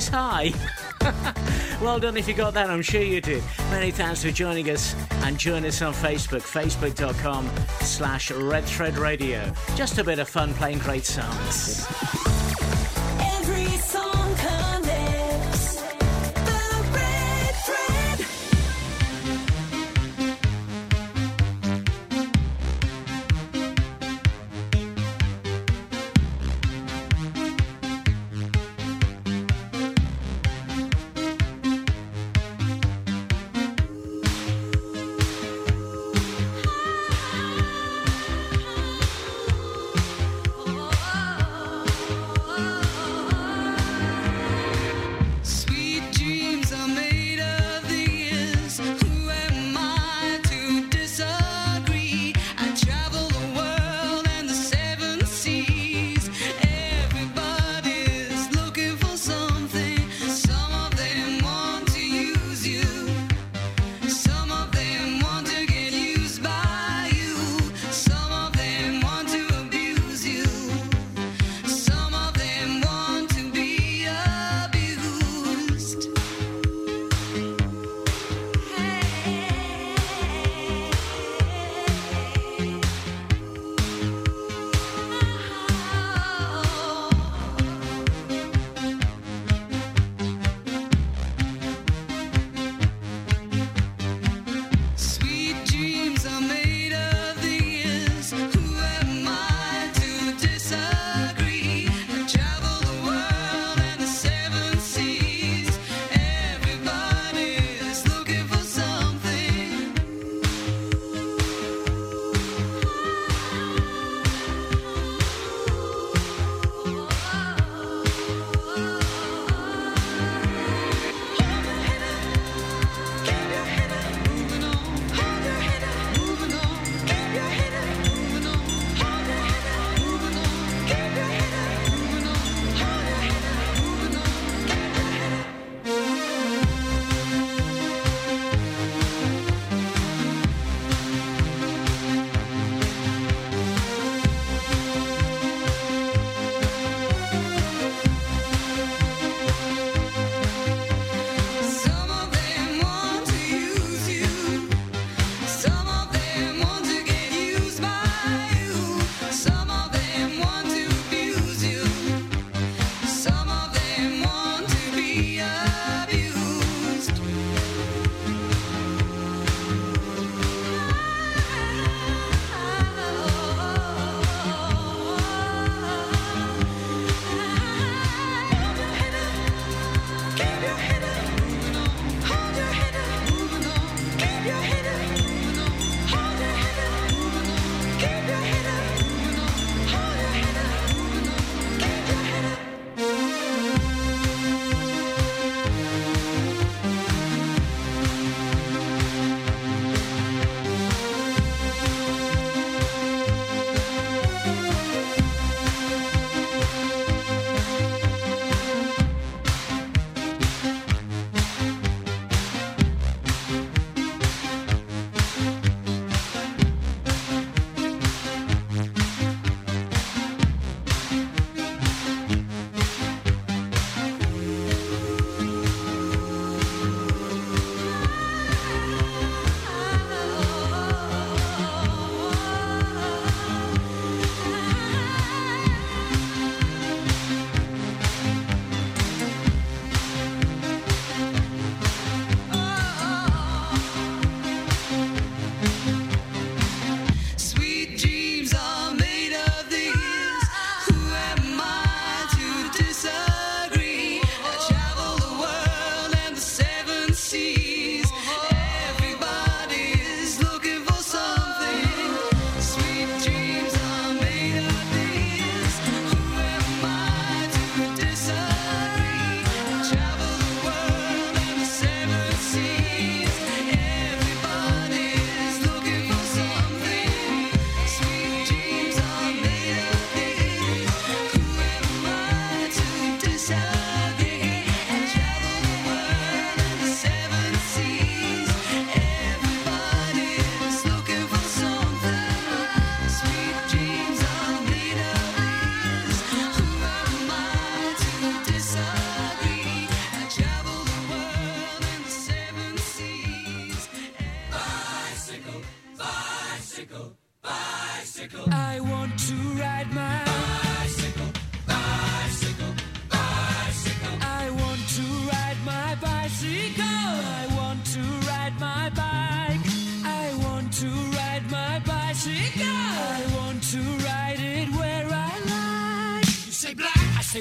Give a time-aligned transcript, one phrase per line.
[0.00, 0.50] is high.
[1.82, 3.42] well done if you got that, I'm sure you did.
[3.70, 9.52] Many thanks for joining us and join us on Facebook, facebook.com slash Red Thread Radio.
[9.76, 11.86] Just a bit of fun playing great songs.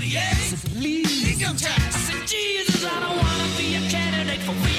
[0.00, 0.14] Cheese.
[0.14, 1.40] Cartier, I Please.
[1.40, 2.84] Income tax, I say Jesus.
[2.84, 4.77] I don't wanna be a candidate for Vietnam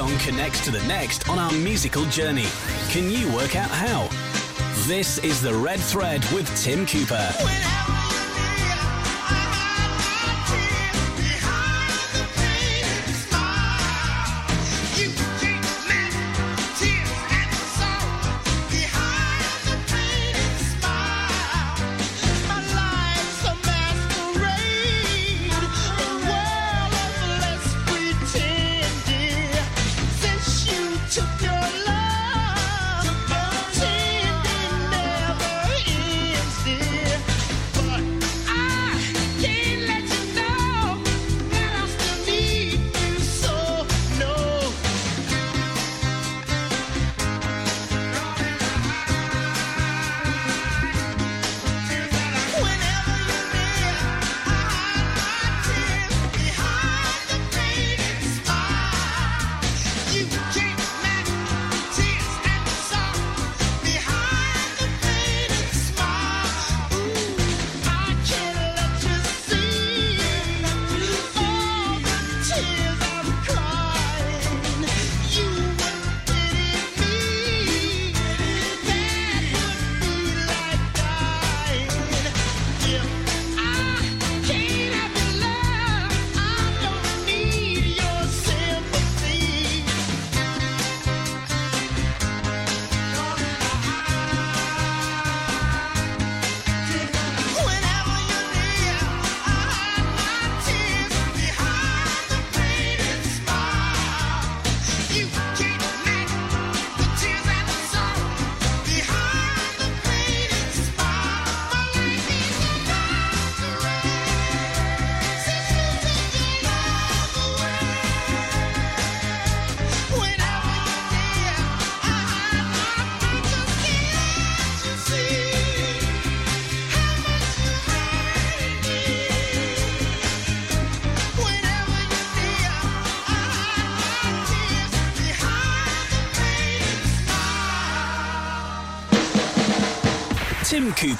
[0.00, 2.46] song connects to the next on our musical journey.
[2.88, 4.08] Can you work out how?
[4.86, 7.79] This is The Red Thread with Tim Cooper.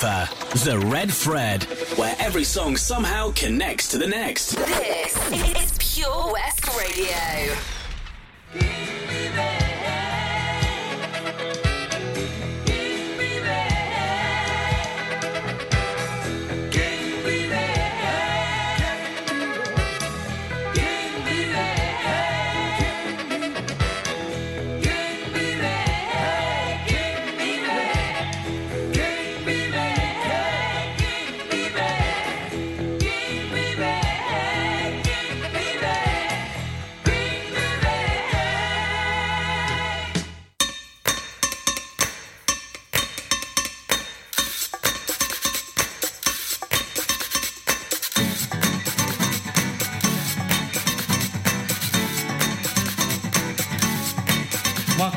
[0.01, 1.65] The Red Thread,
[1.97, 4.57] where every song somehow connects to the next.
[4.57, 7.50] This is Pure West Radio.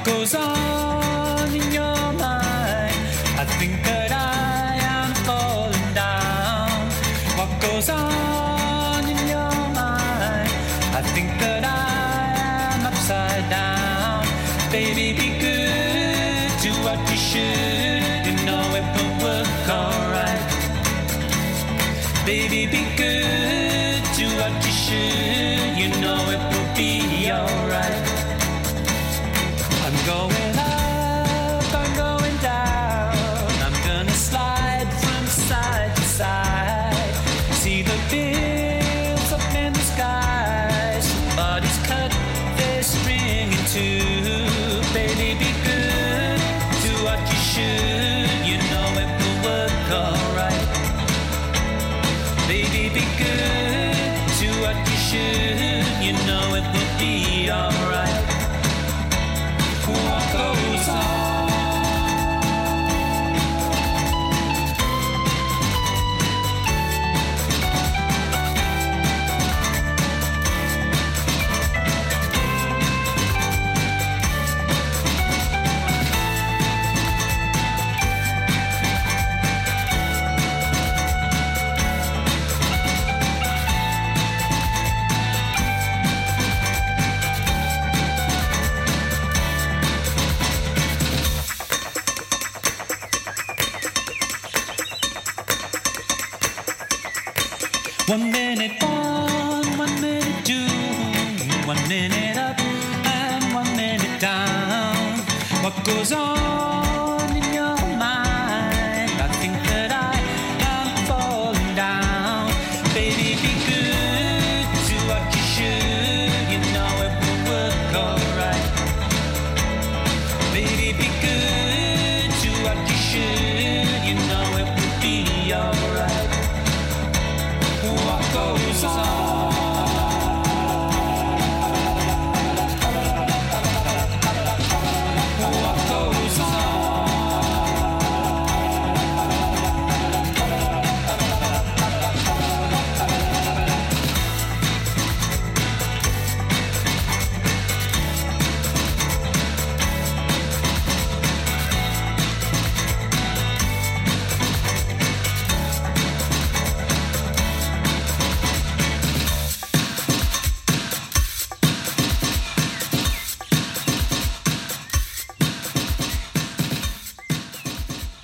[0.03, 1.02] Goes on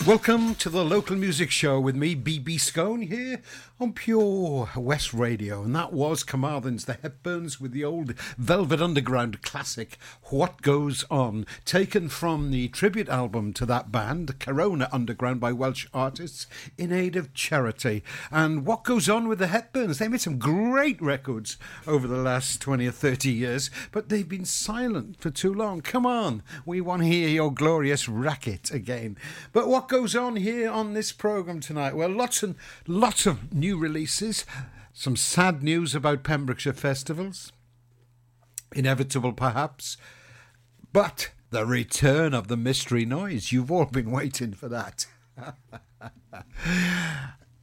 [0.09, 3.41] Welcome to the local music show with me, BB Skone, here
[3.79, 5.63] on Pure West Radio.
[5.63, 11.45] And that was Carmarthen's The Hepburns with the old Velvet Underground classic, What Goes On,
[11.63, 16.45] taken from the tribute album to that band, Corona Underground by Welsh artists
[16.77, 18.03] in aid of charity.
[18.29, 19.99] And what goes on with the Hepburns?
[19.99, 21.55] They made some great records
[21.87, 25.79] over the last 20 or 30 years, but they've been silent for too long.
[25.79, 29.15] Come on, we want to hear your glorious racket again.
[29.53, 31.95] But what goes on here on this program tonight?
[31.95, 32.55] Well, lots and
[32.87, 34.45] lots of new releases,
[34.93, 37.51] some sad news about Pembrokeshire festivals,
[38.73, 39.97] inevitable perhaps,
[40.91, 43.51] but the return of the mystery noise.
[43.51, 45.05] You've all been waiting for that.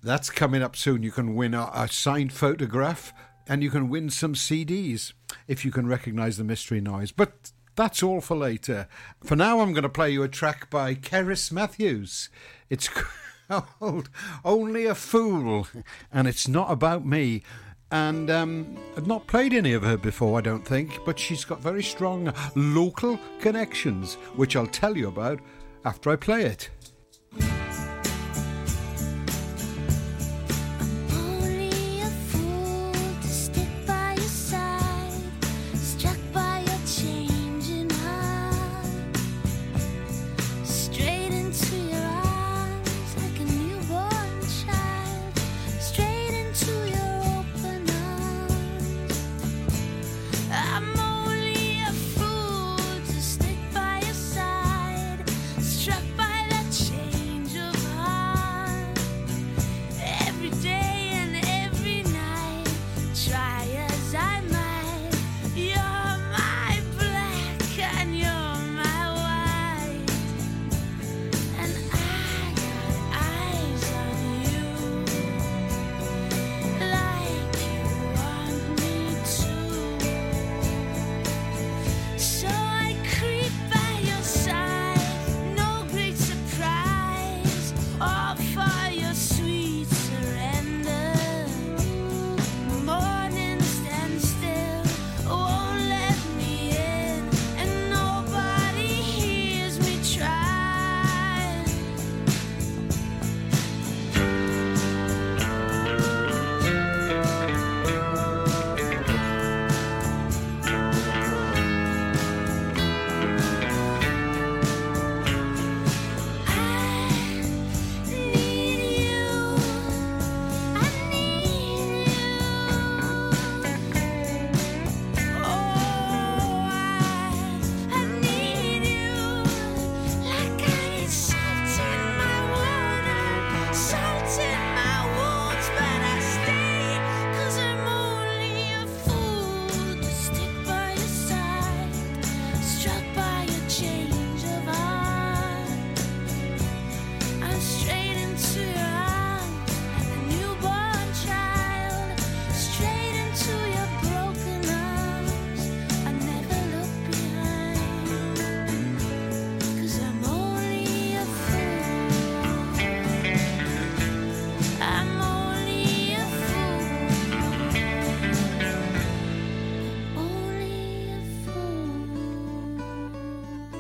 [0.03, 1.03] That's coming up soon.
[1.03, 3.13] You can win a, a signed photograph
[3.49, 5.13] and you can win some CDs
[5.47, 7.13] if you can recognize the mystery noise.
[7.13, 8.89] But that's all for later.
[9.23, 12.31] For now, I'm going to play you a track by Keris Matthews.
[12.71, 12.89] It's
[13.49, 14.09] called
[14.45, 15.69] Only a Fool,
[16.13, 17.43] and it's not about me.
[17.91, 21.61] And um, I've not played any of her before, I don't think, but she's got
[21.61, 25.39] very strong local connections, which I'll tell you about
[25.85, 26.71] after I play it.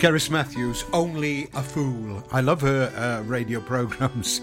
[0.06, 2.22] Keris Matthews, Only a Fool.
[2.30, 4.40] I love her uh, radio programs.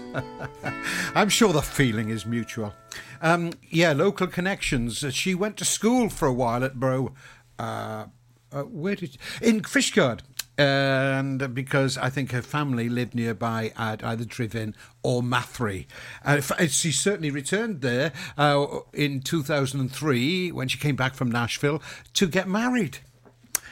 [1.14, 2.74] I'm sure the feeling is mutual.
[3.22, 5.02] Um, yeah, local connections.
[5.02, 7.14] Uh, She went to school for a while at Bro.
[7.58, 8.04] Uh,
[8.52, 10.20] uh, where did in Fishguard?
[10.58, 15.86] And because I think her family lived nearby at either Trefin or Mathry.
[16.26, 21.80] Uh, she certainly returned there uh, in 2003 when she came back from Nashville
[22.12, 22.98] to get married.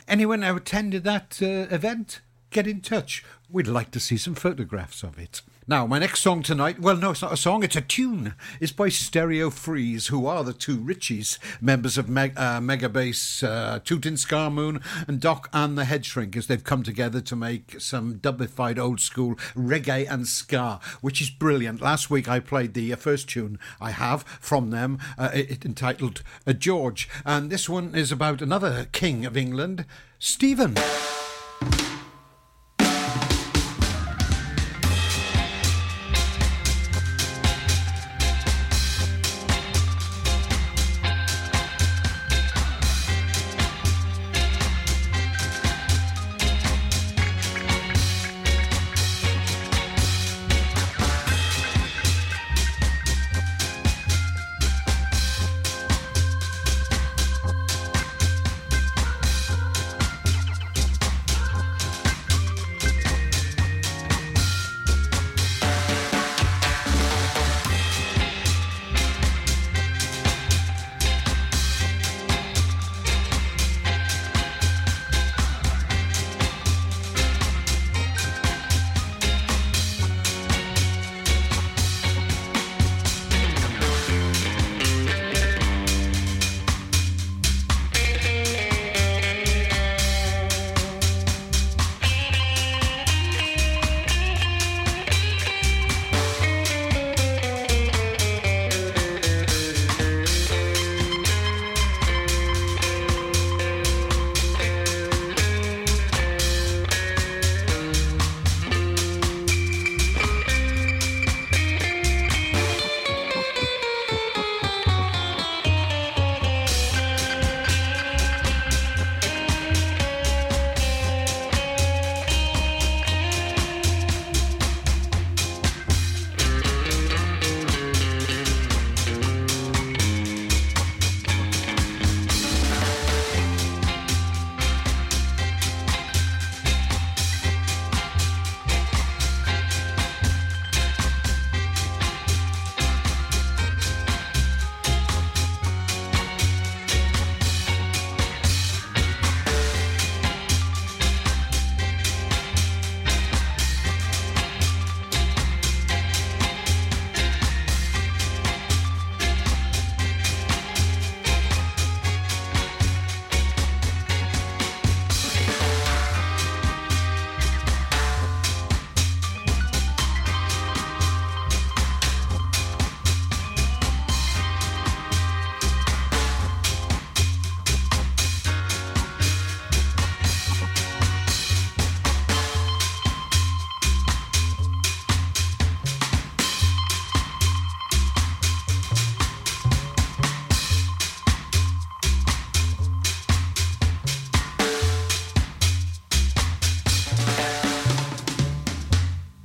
[0.08, 3.24] Anyone who attended that uh, event, get in touch.
[3.48, 5.42] We'd like to see some photographs of it.
[5.68, 8.34] Now, my next song tonight, well, no, it's not a song, it's a tune.
[8.58, 13.44] It's by Stereo Freeze, who are the two Richies, members of Meg- uh, Mega Bass,
[13.44, 16.02] uh, Tootin Scar Moon, and Doc and the Head.
[16.02, 21.80] They've come together to make some dubified old school reggae and ska, which is brilliant.
[21.80, 26.24] Last week I played the uh, first tune I have from them, uh, it, entitled
[26.44, 27.08] uh, George.
[27.24, 29.84] And this one is about another king of England,
[30.18, 30.74] Stephen.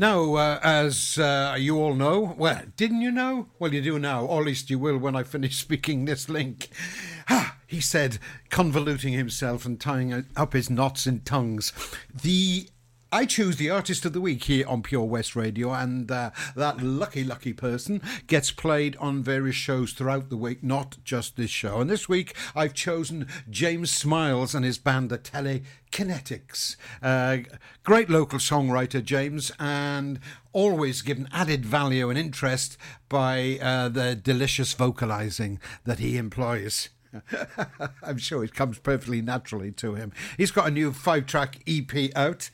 [0.07, 3.47] Now, uh, as uh, you all know, well, didn't you know?
[3.59, 6.69] Well, you do now, or at least you will when I finish speaking this link.
[7.29, 8.17] Ah, he said,
[8.49, 11.73] convoluting himself and tying up his knots in tongues.
[12.09, 12.69] The
[13.17, 16.83] I choose the artist of the week here on Pure West Radio, and uh, that
[16.83, 21.81] lucky, lucky person gets played on various shows throughout the week, not just this show.
[21.81, 26.75] And this week, I've chosen James Smiles and his band, the Telekinetics.
[27.01, 27.37] Uh,
[27.83, 30.19] great local songwriter, James, and
[30.53, 32.77] always given added value and interest
[33.09, 36.89] by uh, the delicious vocalizing that he employs.
[38.03, 40.11] I'm sure it comes perfectly naturally to him.
[40.37, 42.49] He's got a new five track EP out.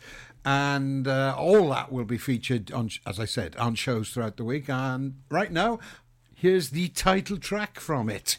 [0.46, 4.44] And uh, all that will be featured on, as I said, on shows throughout the
[4.44, 4.70] week.
[4.70, 5.80] And right now,
[6.36, 8.38] here's the title track from it.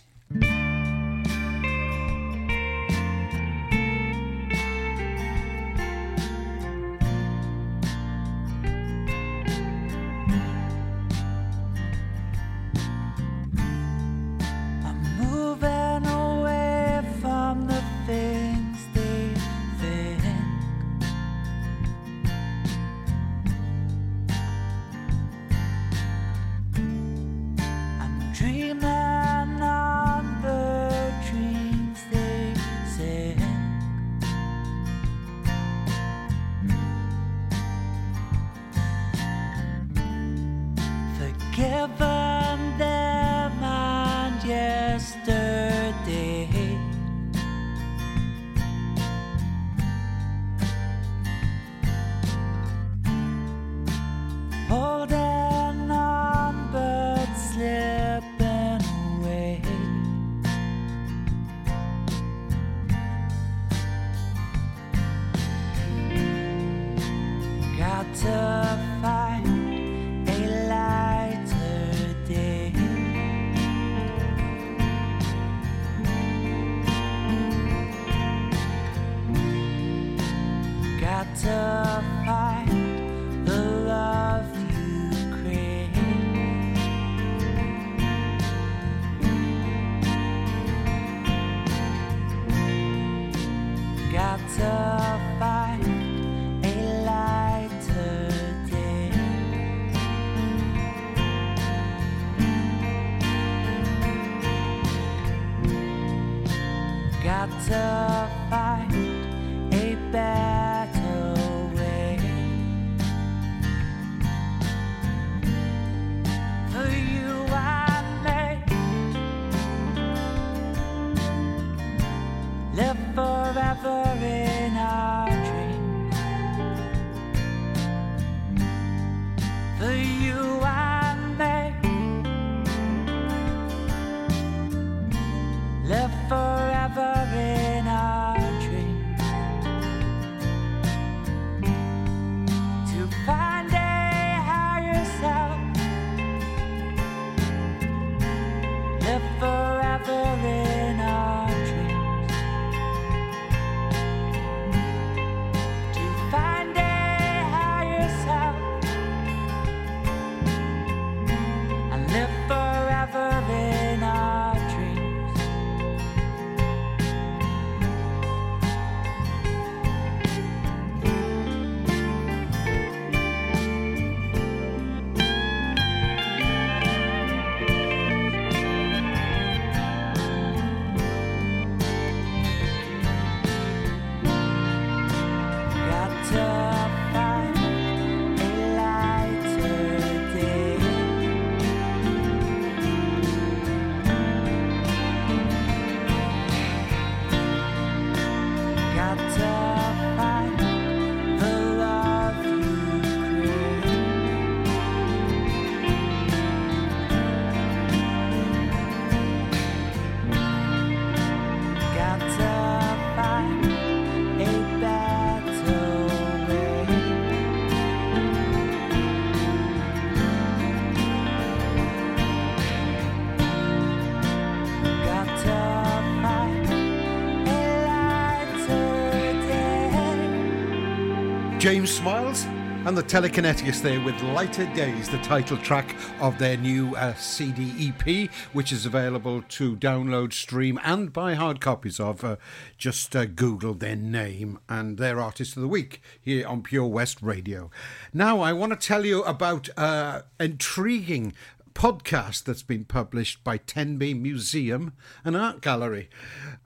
[231.64, 232.44] James Smiles
[232.84, 237.88] and the Telekinetics there with Lighter Days, the title track of their new uh, CD
[237.88, 242.22] EP, which is available to download, stream, and buy hard copies of.
[242.22, 242.36] Uh,
[242.76, 247.22] just uh, Google their name and their artist of the week here on Pure West
[247.22, 247.70] Radio.
[248.12, 251.32] Now, I want to tell you about uh, intriguing
[251.74, 254.92] podcast that's been published by Tenby Museum
[255.24, 256.08] and Art Gallery.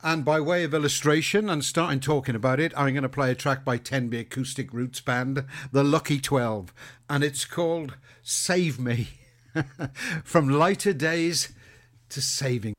[0.03, 3.35] And by way of illustration and starting talking about it, I'm going to play a
[3.35, 6.73] track by Tenby Acoustic Roots Band, The Lucky 12,
[7.09, 9.09] and it's called Save Me.
[10.25, 11.53] From lighter days
[12.11, 12.75] to saving.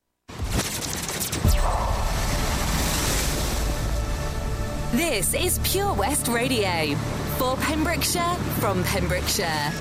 [4.91, 6.95] This is Pure West Radio.
[7.37, 9.71] For Pembrokeshire, from Pembrokeshire.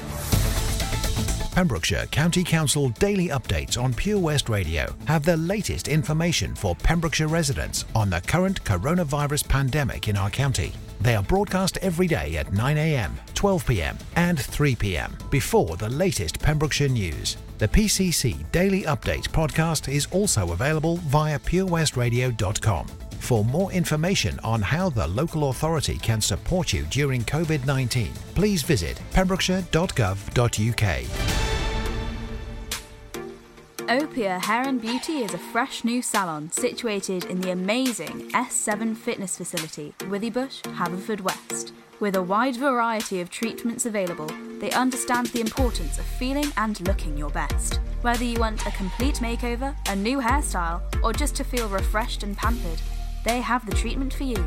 [1.59, 7.27] Pembrokeshire County Council daily updates on Pure West Radio have the latest information for Pembrokeshire
[7.27, 10.73] residents on the current coronavirus pandemic in our county.
[11.01, 17.37] They are broadcast every day at 9am, 12pm, and 3pm before the latest Pembrokeshire news.
[17.59, 22.87] The PCC Daily Update podcast is also available via purewestradio.com.
[23.19, 28.63] For more information on how the local authority can support you during COVID 19, please
[28.63, 31.39] visit pembrokeshire.gov.uk.
[33.89, 39.39] Opia Hair and Beauty is a fresh new salon situated in the amazing S7 fitness
[39.39, 41.73] facility, Withybush, Haverfordwest.
[41.99, 44.29] With a wide variety of treatments available,
[44.59, 47.81] they understand the importance of feeling and looking your best.
[48.03, 52.37] Whether you want a complete makeover, a new hairstyle, or just to feel refreshed and
[52.37, 52.81] pampered,
[53.29, 54.43] they have the treatment for you.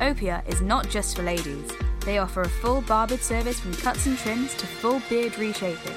[0.00, 1.70] Opia is not just for ladies.
[2.04, 5.94] They offer a full barbered service from cuts and trims to full beard reshaping.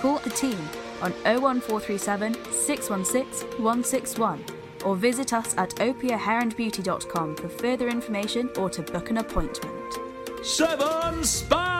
[0.00, 0.58] Call the team
[1.00, 4.44] on 01437 616 161
[4.84, 9.98] or visit us at opiahairandbeauty.com for further information or to book an appointment.
[10.42, 11.79] Seven Spice,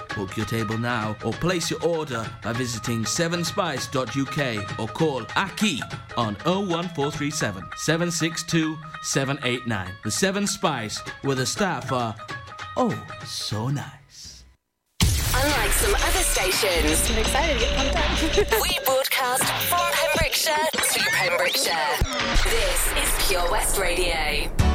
[0.15, 5.81] Book your table now or place your order by visiting sevenspice.uk or call Aki
[6.17, 9.87] on 01437 762 789.
[10.03, 12.15] The Seven Spice, where the staff are
[12.77, 14.43] oh so nice.
[15.33, 21.97] Unlike some other stations, I'm excited we broadcast from Pembrokeshire to Pembrokeshire.
[22.43, 24.70] This is Pure West Radio.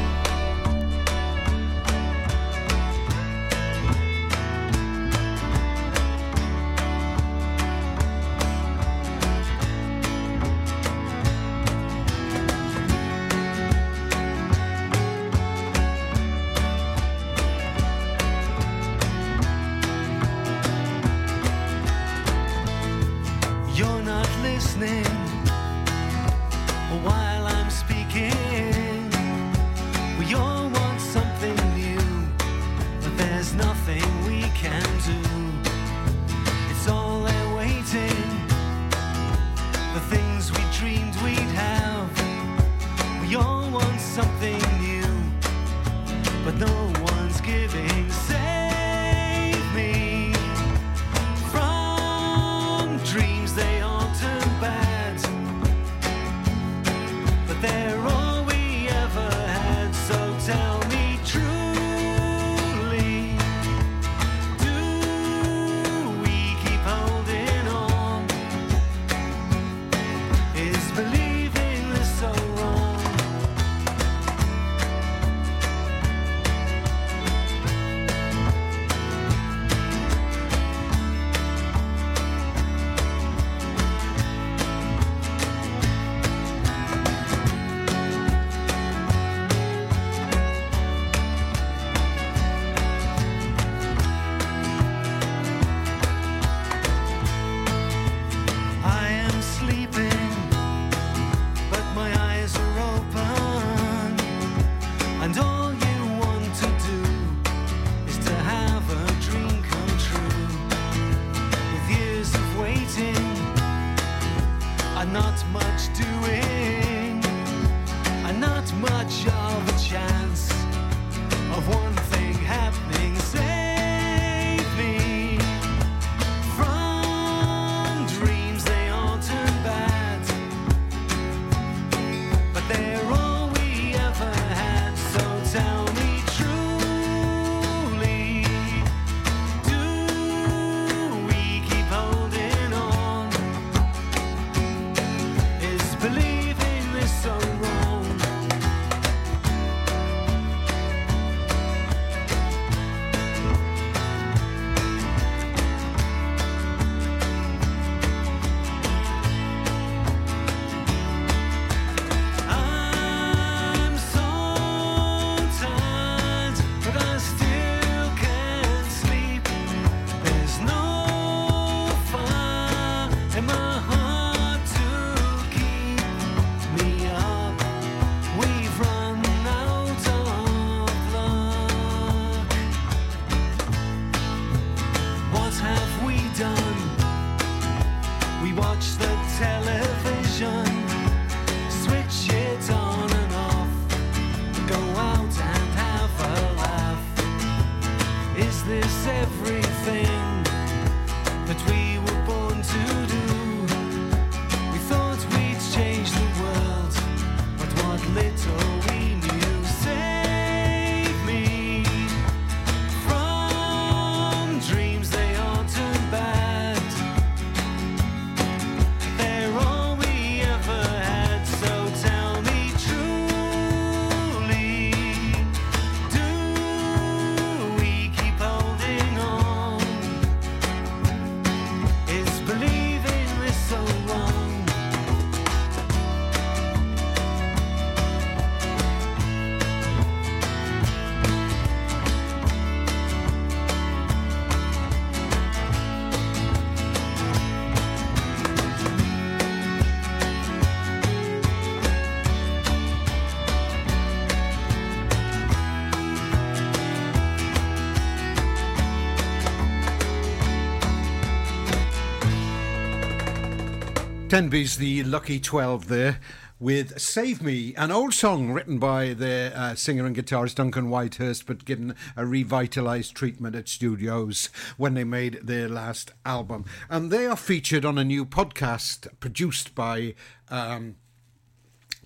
[264.36, 266.20] Denby's the lucky 12 there
[266.60, 271.46] with Save Me, an old song written by the uh, singer and guitarist Duncan Whitehurst,
[271.46, 276.66] but given a revitalised treatment at studios when they made their last album.
[276.90, 280.14] And they are featured on a new podcast produced by.
[280.50, 280.96] Um,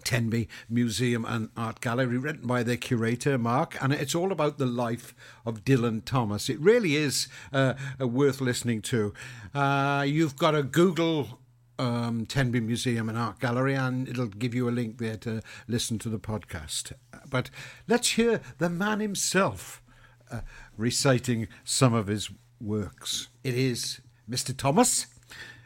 [0.02, 4.64] Tenby Museum and Art Gallery, written by their curator, Mark, and it's all about the
[4.64, 5.14] life
[5.44, 6.48] of Dylan Thomas.
[6.48, 9.12] It really is uh, worth listening to.
[9.54, 11.39] Uh, you've got to Google
[11.80, 15.98] um, Tenby Museum and Art Gallery, and it'll give you a link there to listen
[16.00, 16.92] to the podcast.
[17.30, 17.48] But
[17.88, 19.82] let's hear the man himself
[20.30, 20.42] uh,
[20.76, 23.28] reciting some of his works.
[23.42, 24.54] It is Mr.
[24.54, 25.06] Thomas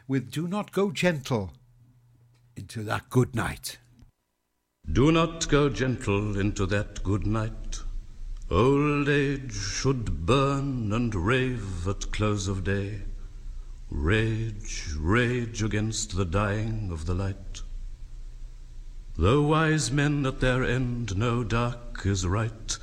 [0.07, 1.51] with Do Not Go Gentle
[2.55, 3.77] into that good night.
[4.89, 7.79] Do not go gentle into that good night.
[8.51, 13.01] Old age should burn and rave at close of day.
[13.89, 17.61] Rage, rage against the dying of the light.
[19.17, 22.77] Though wise men at their end know dark is right,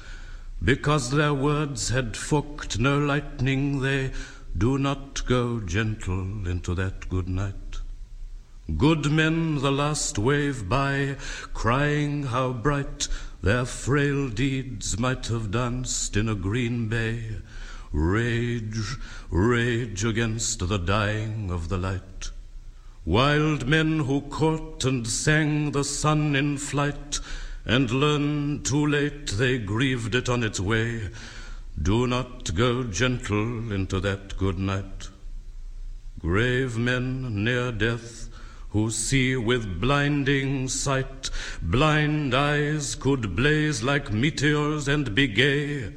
[0.65, 4.13] because their words had forked no lightning, they
[4.57, 7.81] do not go gentle into that good night.
[8.77, 11.17] Good men the last wave by,
[11.53, 13.09] crying how bright
[13.43, 17.39] their frail deeds might have danced in a green bay.
[17.93, 18.97] Rage,
[19.31, 22.31] rage against the dying of the light.
[23.05, 27.21] Wild men who caught and sang the sun in flight,
[27.67, 31.11] and learned too late they grieved it on its way.
[31.81, 35.09] Do not go gentle into that good night.
[36.19, 38.29] Grave men near death
[38.71, 41.29] who see with blinding sight,
[41.61, 45.93] blind eyes could blaze like meteors and be gay,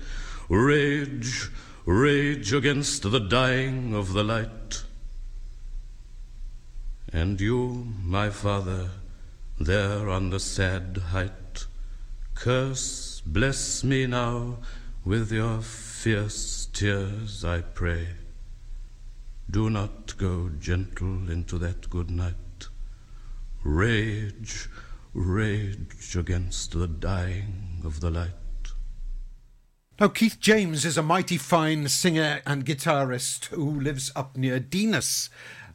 [0.49, 1.49] rage,
[1.85, 4.83] rage against the dying of the light.
[7.13, 8.89] And you, my father,
[9.59, 11.67] there on the sad height,
[12.33, 14.57] curse, bless me now
[15.05, 18.07] with your fierce tears, I pray.
[19.49, 22.67] Do not go gentle into that good night.
[23.63, 24.67] Rage,
[25.13, 28.44] rage against the dying of the light.
[29.97, 35.29] Now, Keith James is a mighty fine singer and guitarist who lives up near Dinas,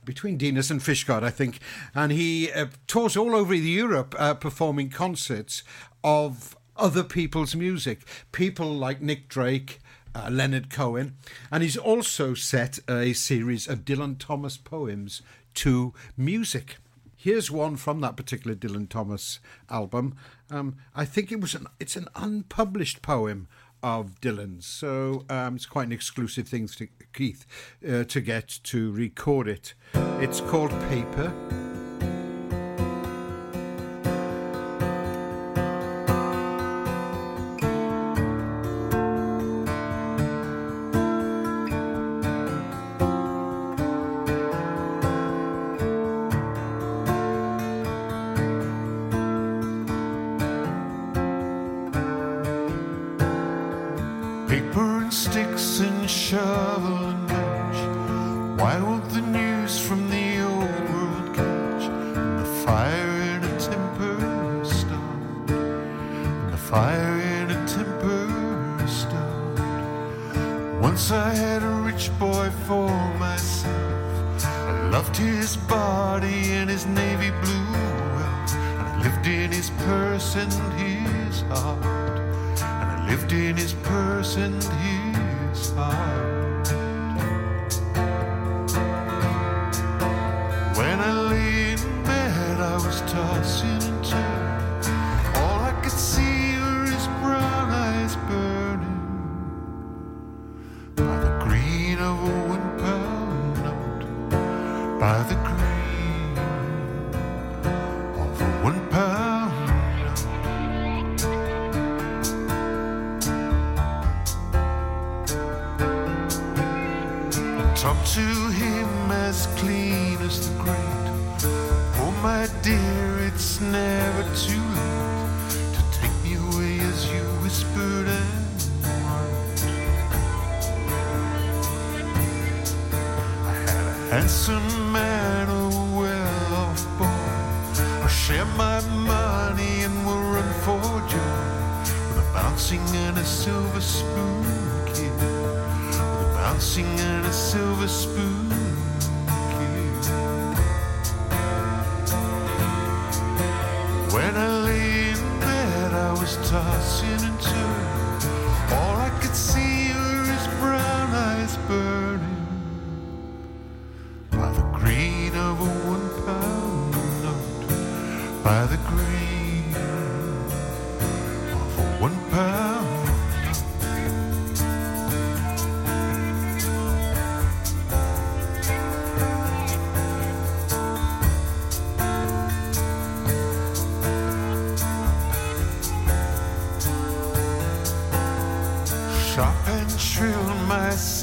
[0.04, 1.58] between Dinas and Fishguard, I think.
[1.94, 5.62] And he uh, tours all over Europe uh, performing concerts
[6.04, 8.02] of other people's music.
[8.30, 9.80] People like Nick Drake,
[10.14, 11.16] uh, Leonard Cohen.
[11.50, 15.22] And he's also set a series of Dylan Thomas poems
[15.54, 16.76] to music.
[17.16, 19.40] Here's one from that particular Dylan Thomas
[19.70, 20.14] album.
[20.50, 23.46] Um, I think it was an it's an unpublished poem
[23.82, 27.46] of Dylan's, so um, it's quite an exclusive thing to Keith
[27.88, 29.74] uh, to get to record it.
[29.94, 31.59] It's called Paper.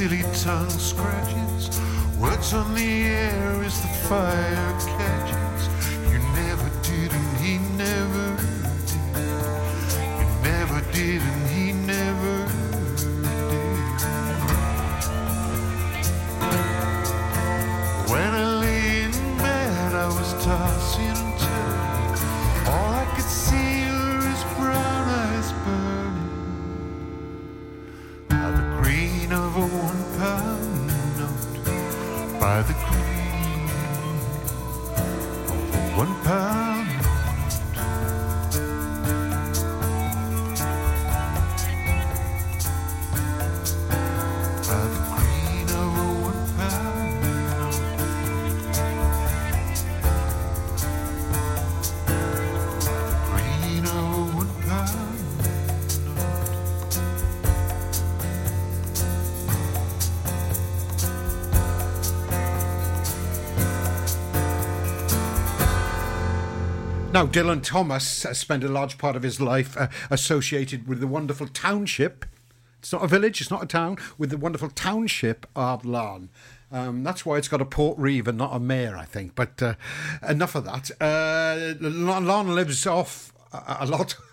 [0.08, 1.82] Silly tongue scratches.
[2.18, 4.67] Words on the air is the fire
[67.18, 71.48] Now, Dylan Thomas spent a large part of his life uh, associated with the wonderful
[71.48, 72.26] township.
[72.78, 76.30] It's not a village, it's not a town, with the wonderful township of Laugharne.
[76.72, 79.34] Um, that's why it's got a Port Reeve and not a mayor, I think.
[79.34, 79.74] But uh,
[80.30, 80.92] enough of that.
[81.02, 84.16] Uh, Laugharne lives off a, a lot.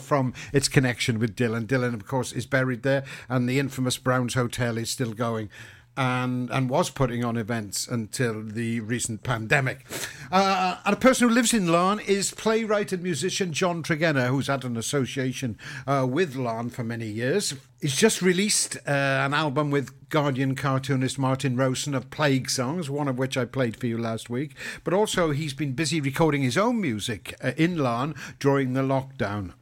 [0.00, 1.66] From its connection with Dylan.
[1.66, 5.48] Dylan, of course, is buried there, and the infamous Browns Hotel is still going
[5.96, 9.86] and and was putting on events until the recent pandemic.
[10.30, 14.48] Uh, and a person who lives in Laugharne is playwright and musician John Tregenna, who's
[14.48, 17.54] had an association uh, with Laugharne for many years.
[17.80, 18.90] He's just released uh,
[19.26, 23.76] an album with Guardian cartoonist Martin Rowson of Plague Songs, one of which I played
[23.76, 24.56] for you last week.
[24.82, 29.52] But also, he's been busy recording his own music uh, in Laugharne during the lockdown.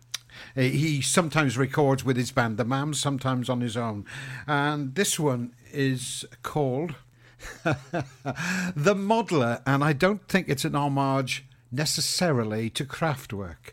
[0.56, 4.04] Uh, He sometimes records with his band The Mams, sometimes on his own.
[4.46, 6.94] And this one is called
[7.64, 13.72] The Modeler, and I don't think it's an homage necessarily to Kraftwerk.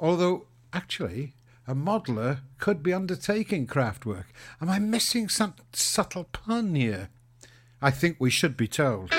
[0.00, 1.34] Although, actually,
[1.66, 4.24] a modeler could be undertaking Kraftwerk.
[4.60, 7.10] Am I missing some subtle pun here?
[7.80, 9.12] I think we should be told.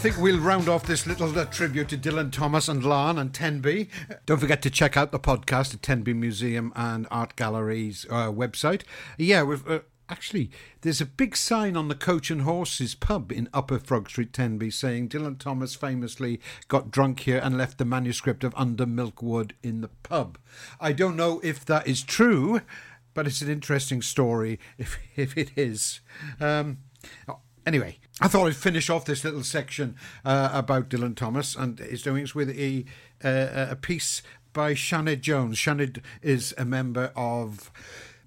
[0.00, 3.90] Think we'll round off this little uh, tribute to Dylan Thomas and Laugharne and Tenby.
[4.24, 8.82] Don't forget to check out the podcast at Tenby Museum and Art Gallery's uh, website.
[9.18, 9.68] Yeah, we've.
[9.68, 14.08] Uh, Actually, there's a big sign on the Coach and Horses pub in Upper Frog
[14.08, 18.86] Street, Tenby, saying Dylan Thomas famously got drunk here and left the manuscript of Under
[18.86, 20.36] Milkwood in the pub.
[20.80, 22.62] I don't know if that is true,
[23.14, 26.00] but it's an interesting story if, if it is.
[26.40, 26.78] Um,
[27.66, 32.02] anyway, I thought I'd finish off this little section uh, about Dylan Thomas and his
[32.02, 32.84] doings with a,
[33.24, 35.58] uh, a piece by Shannon Jones.
[35.58, 37.70] Shannon is a member of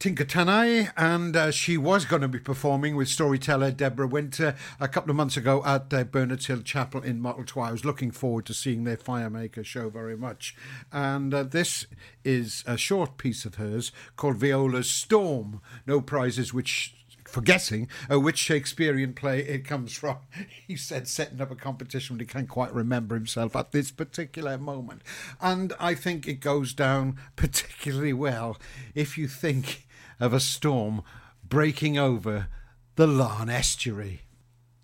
[0.03, 4.89] Tinker Tanai, and uh, she was going to be performing with storyteller Deborah Winter a
[4.89, 7.67] couple of months ago at uh, Bernard's Hill Chapel in Mottletoy.
[7.67, 10.57] I was looking forward to seeing their Firemaker show very much.
[10.91, 11.87] And uh, this
[12.25, 15.61] is a short piece of hers called Viola's Storm.
[15.87, 16.95] No prizes, which
[17.33, 20.17] for guessing uh, which Shakespearean play it comes from.
[20.67, 24.57] He said setting up a competition when he can't quite remember himself at this particular
[24.57, 25.01] moment.
[25.41, 28.57] And I think it goes down particularly well
[28.93, 29.87] if you think
[30.19, 31.03] of a storm
[31.43, 32.47] breaking over
[32.95, 34.21] the Laugharne estuary.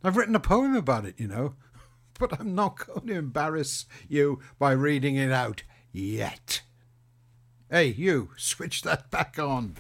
[0.04, 1.54] I've written a poem about it, you know,
[2.20, 6.62] but I'm not going to embarrass you by reading it out yet.
[7.70, 9.76] Hey, you, switch that back on.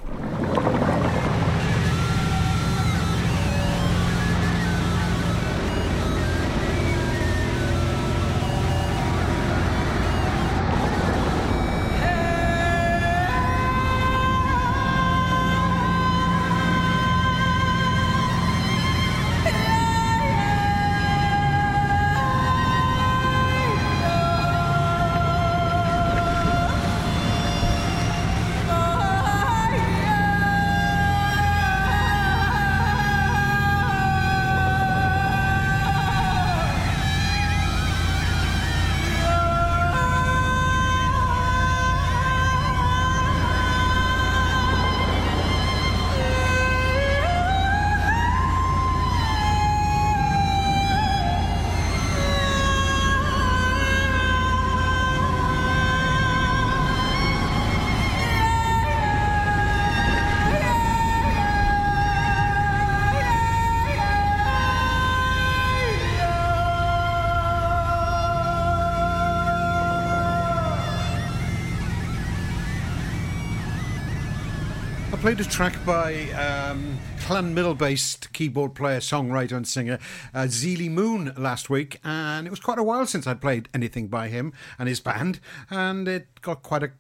[75.21, 79.99] Played a track by um, Clan Middle based keyboard player, songwriter, and singer
[80.33, 84.07] uh, Zeely Moon last week, and it was quite a while since I'd played anything
[84.07, 86.91] by him and his band, and it got quite a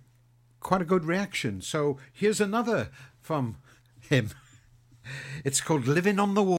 [0.59, 1.61] quite a good reaction.
[1.61, 2.89] So here's another
[3.21, 3.55] from
[4.01, 4.31] him.
[5.45, 6.57] It's called "Living on the Wall."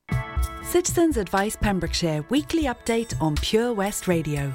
[0.62, 4.48] Citizens Advice Pembrokeshire weekly update on Pure West Radio.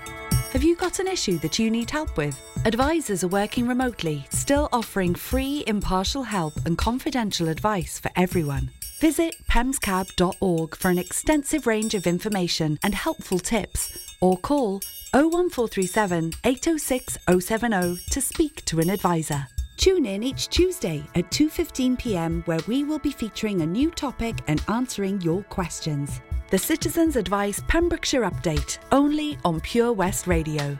[0.54, 2.36] Have you got an issue that you need help with?
[2.68, 8.72] Advisors are working remotely, still offering free, impartial help and confidential advice for everyone.
[9.00, 14.82] Visit pemscab.org for an extensive range of information and helpful tips, or call
[15.14, 19.46] 01437 806 070 to speak to an advisor.
[19.78, 22.42] Tune in each Tuesday at 2:15 p.m.
[22.46, 26.20] where we will be featuring a new topic and answering your questions.
[26.50, 30.80] The Citizens Advice Pembrokeshire Update, only on Pure West Radio.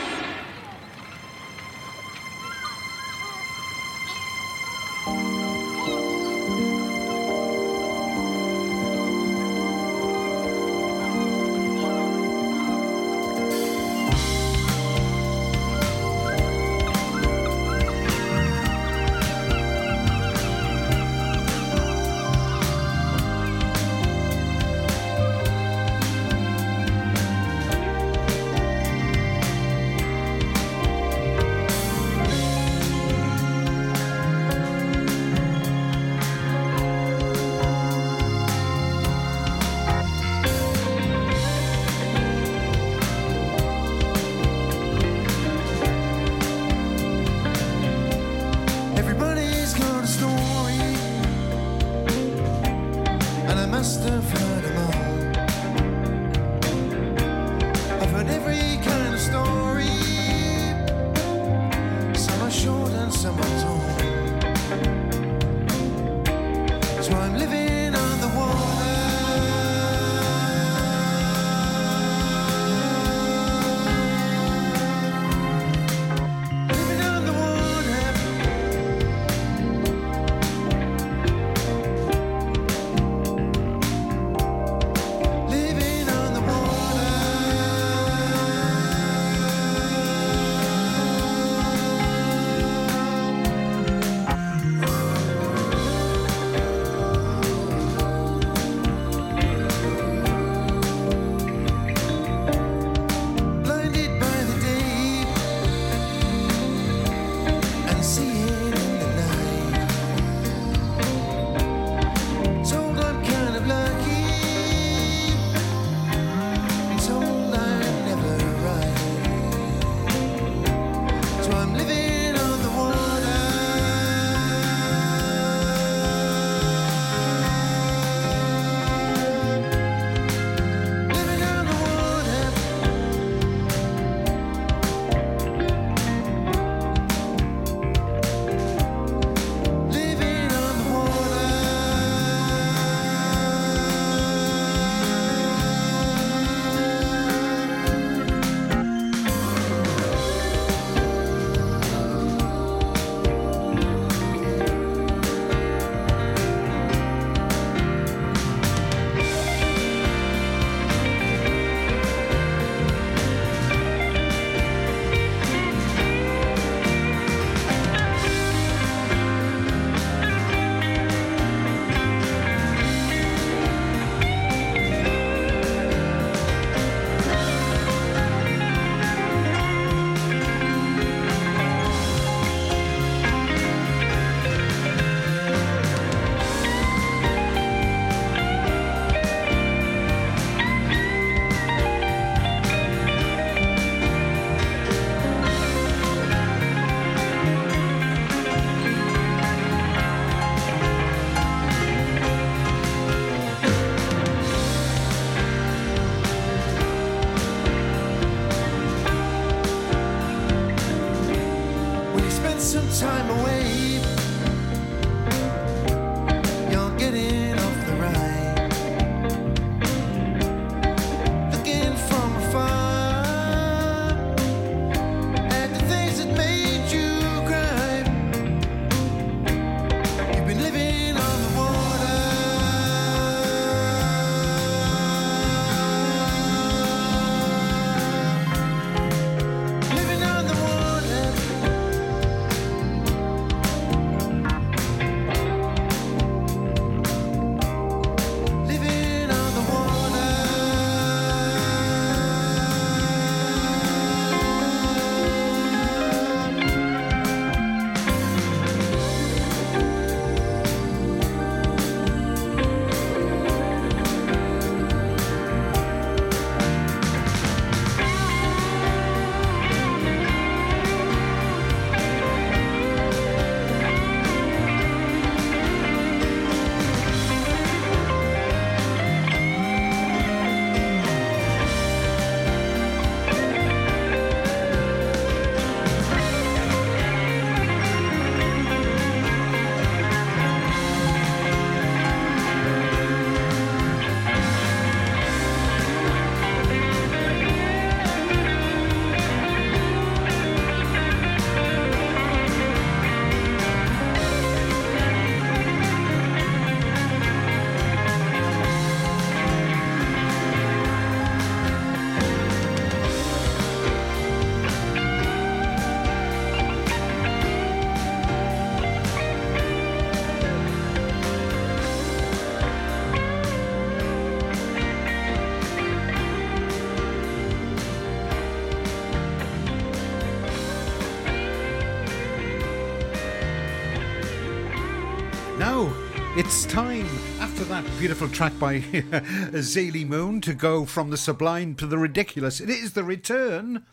[337.97, 342.59] Beautiful track by Zaylee Moon, to go from the sublime to the ridiculous.
[342.59, 343.85] It is the return.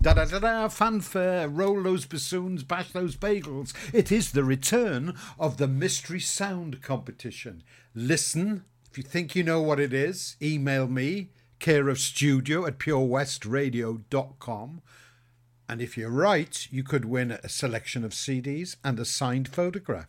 [0.00, 3.74] Da da da da, fanfare, roll those bassoons, bash those bagels.
[3.92, 7.62] It is the return of the Mystery Sound competition.
[7.94, 12.78] Listen, if you think you know what it is, email me, care of studio at
[12.78, 14.82] purewestradio.com.
[15.68, 20.06] And if you're right, you could win a selection of CDs and a signed photograph.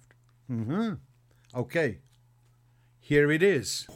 [0.52, 0.94] Mm-hmm.
[1.56, 1.98] Okay,
[3.08, 3.88] here it is.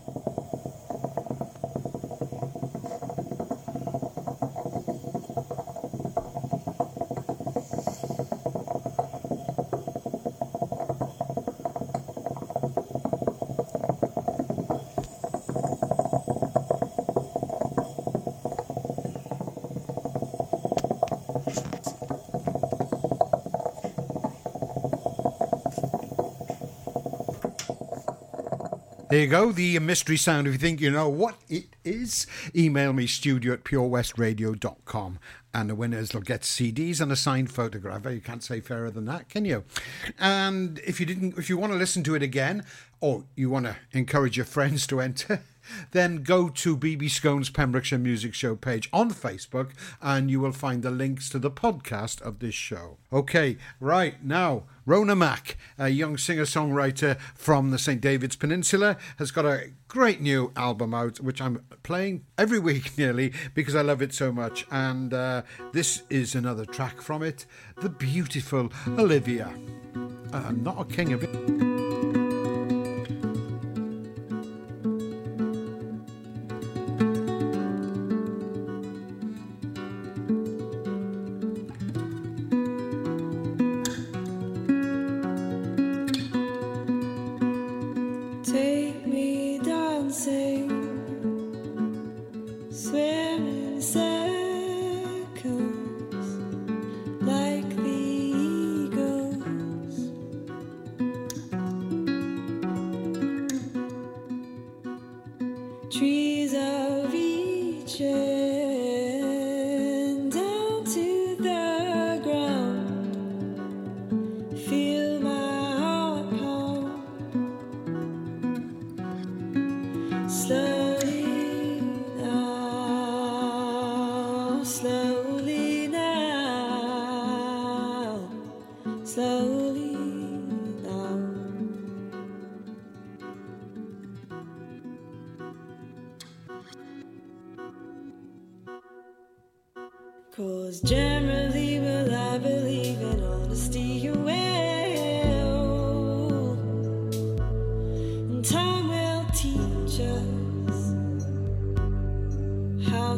[29.11, 30.47] There you go, the mystery sound.
[30.47, 35.19] If you think you know what it is, email me studio at purewestradio.com
[35.53, 38.05] and the winners will get CDs and a signed photograph.
[38.05, 39.65] You can't say fairer than that, can you?
[40.17, 42.63] And if you didn't, if you want to listen to it again,
[43.01, 45.41] or you want to encourage your friends to enter,
[45.91, 50.83] then go to BB Skone's Pembrokeshire Music Show page on Facebook and you will find
[50.83, 52.97] the links to the podcast of this show.
[53.11, 58.01] Okay, right now, Rona Mack, a young singer songwriter from the St.
[58.01, 63.33] David's Peninsula, has got a great new album out, which I'm playing every week nearly
[63.53, 64.65] because I love it so much.
[64.71, 65.43] And uh,
[65.73, 67.45] this is another track from it
[67.77, 69.53] The Beautiful Olivia.
[70.33, 71.70] Uh, I'm not a king of it.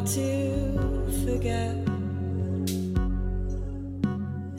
[0.06, 1.74] To forget.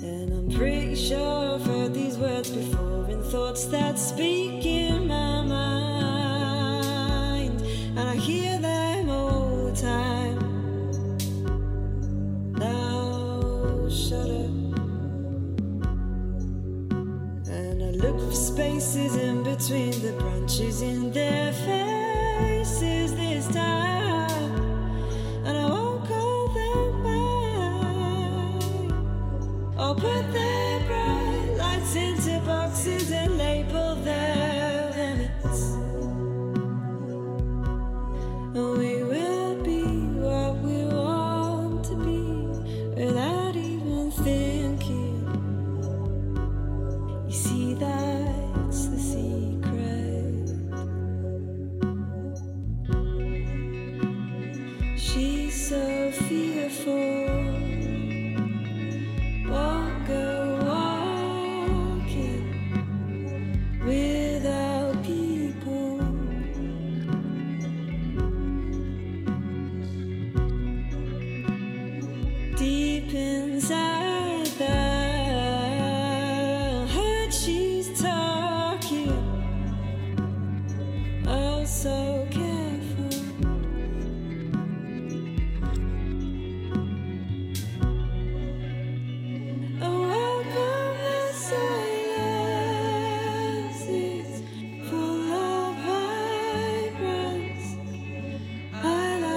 [0.01, 5.41] And I'm pretty sure I've heard these words before in thoughts that speak in my
[5.43, 6.81] mind.
[7.61, 10.39] And I hear them all the time.
[12.53, 14.49] Now shut up.
[17.47, 21.24] And I look for spaces in between the branches in their